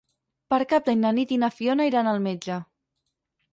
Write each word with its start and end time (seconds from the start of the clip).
Per 0.53 0.57
Cap 0.71 0.87
d'Any 0.87 0.97
na 1.03 1.11
Nit 1.19 1.35
i 1.35 1.37
na 1.45 1.51
Fiona 1.59 1.89
iran 1.93 2.11
al 2.15 2.25
metge. 2.31 2.61